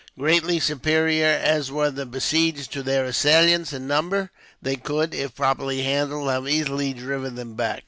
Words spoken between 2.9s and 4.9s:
assailants in number, they